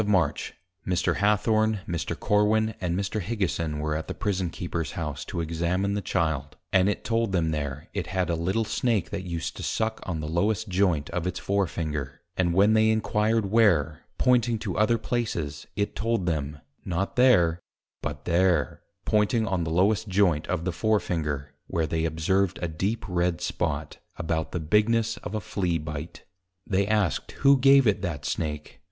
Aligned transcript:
_of 0.03 0.07
March, 0.07 0.55
Mr. 0.83 1.17
Hathorne, 1.17 1.81
Mr. 1.87 2.19
Corwin, 2.19 2.73
and 2.81 2.97
Mr. 2.97 3.21
Higison, 3.21 3.79
were 3.79 3.95
at 3.95 4.07
the 4.07 4.15
Prison 4.15 4.49
Keeper's 4.49 4.93
House 4.93 5.23
to 5.25 5.41
Examine 5.41 5.93
the 5.93 6.01
Child, 6.01 6.57
and 6.73 6.89
it 6.89 7.03
told 7.03 7.31
them 7.33 7.51
there, 7.51 7.87
it 7.93 8.07
had 8.07 8.27
a 8.31 8.35
little 8.35 8.65
Snake 8.65 9.11
that 9.11 9.21
used 9.25 9.55
to 9.57 9.61
suck 9.61 9.99
on 10.01 10.19
the 10.19 10.27
lowest 10.27 10.69
Joynt 10.69 11.11
of 11.11 11.27
its 11.27 11.37
Fore 11.37 11.67
Finger; 11.67 12.21
and 12.35 12.55
when 12.55 12.73
they 12.73 12.89
enquired 12.89 13.51
where, 13.51 13.99
pointing 14.17 14.57
to 14.57 14.75
other 14.75 14.97
places, 14.97 15.67
it 15.75 15.95
told 15.95 16.25
them, 16.25 16.57
not 16.83 17.15
there, 17.15 17.59
but 18.01 18.25
there, 18.25 18.81
pointing 19.05 19.45
on 19.45 19.63
the 19.63 19.69
lowest 19.69 20.07
Joint 20.07 20.47
of 20.47 20.65
the 20.65 20.71
Fore 20.71 20.99
Finger, 20.99 21.53
where 21.67 21.85
they 21.85 22.05
observed 22.05 22.57
a 22.59 22.67
deep 22.67 23.05
Red 23.07 23.39
Spot, 23.39 23.95
about 24.17 24.51
the 24.51 24.59
bigness 24.59 25.17
of 25.17 25.35
a 25.35 25.39
Flea 25.41 25.77
bite; 25.77 26.23
they 26.65 26.87
asked 26.87 27.33
who 27.45 27.55
gave 27.59 27.85
it 27.85 28.01
that 28.01 28.25
Snake? 28.25 28.79